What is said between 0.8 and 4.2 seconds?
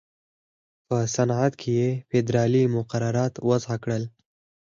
په صنعت کې یې فېدرالي مقررات وضع کړل.